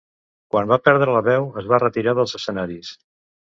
Quan 0.55 0.71
va 0.71 0.79
perdre 0.89 1.15
la 1.17 1.21
veu 1.27 1.45
es 1.63 1.69
va 1.73 1.81
retirar 1.85 2.17
dels 2.23 2.37
escenaris. 2.43 2.93